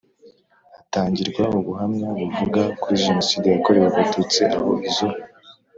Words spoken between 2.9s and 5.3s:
Jenoside yakorewe Abatutsi aho izo